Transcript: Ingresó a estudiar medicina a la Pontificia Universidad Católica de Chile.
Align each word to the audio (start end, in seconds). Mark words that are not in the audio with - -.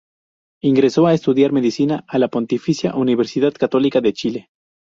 Ingresó 0.63 1.05
a 1.05 1.13
estudiar 1.13 1.51
medicina 1.51 2.03
a 2.07 2.17
la 2.17 2.27
Pontificia 2.27 2.95
Universidad 2.95 3.53
Católica 3.53 4.01
de 4.01 4.13
Chile. 4.13 4.49